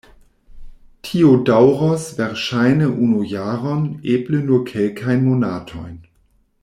Tio 1.07 1.33
daŭros 1.49 2.07
verŝajne 2.21 2.87
unu 3.09 3.21
jaron, 3.35 3.85
eble 4.15 4.41
nur 4.49 4.65
kelkajn 4.73 5.25
monatojn... 5.31 5.95